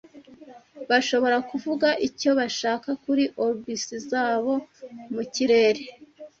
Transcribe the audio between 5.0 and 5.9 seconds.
mu kirere,